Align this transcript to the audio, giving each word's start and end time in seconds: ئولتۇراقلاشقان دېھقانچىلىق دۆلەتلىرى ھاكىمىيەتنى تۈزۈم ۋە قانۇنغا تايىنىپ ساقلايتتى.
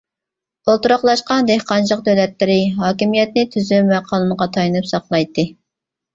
ئولتۇراقلاشقان 0.69 1.49
دېھقانچىلىق 1.49 2.01
دۆلەتلىرى 2.07 2.57
ھاكىمىيەتنى 2.81 3.45
تۈزۈم 3.57 3.93
ۋە 3.93 4.01
قانۇنغا 4.09 4.51
تايىنىپ 4.59 4.91
ساقلايتتى. 4.95 5.47